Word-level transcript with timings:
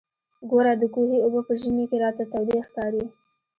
ګوره 0.49 0.73
د 0.81 0.83
کوهي 0.93 1.17
اوبه 1.21 1.41
په 1.47 1.53
ژمي 1.61 1.85
کښې 1.89 1.97
راته 2.03 2.23
تودې 2.31 2.57
ښکارېږي. 2.67 3.07